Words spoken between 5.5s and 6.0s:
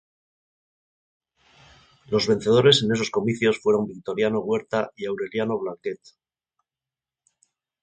Blanquet.